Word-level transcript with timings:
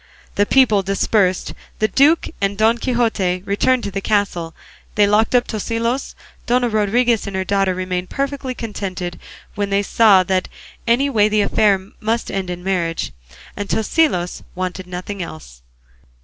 The 0.33 0.47
people 0.47 0.81
dispersed, 0.81 1.53
the 1.77 1.87
duke 1.87 2.27
and 2.41 2.57
Don 2.57 2.79
Quixote 2.79 3.43
returned 3.45 3.83
to 3.83 3.91
the 3.91 4.01
castle, 4.01 4.55
they 4.95 5.05
locked 5.05 5.35
up 5.35 5.45
Tosilos, 5.45 6.15
Dona 6.47 6.69
Rodriguez 6.69 7.27
and 7.27 7.35
her 7.35 7.43
daughter 7.43 7.75
remained 7.75 8.09
perfectly 8.09 8.55
contented 8.55 9.19
when 9.53 9.69
they 9.69 9.83
saw 9.83 10.23
that 10.23 10.47
any 10.87 11.07
way 11.07 11.29
the 11.29 11.41
affair 11.41 11.79
must 11.99 12.31
end 12.31 12.49
in 12.49 12.63
marriage, 12.63 13.11
and 13.55 13.69
Tosilos 13.69 14.41
wanted 14.55 14.87
nothing 14.87 15.21
else. 15.21 15.61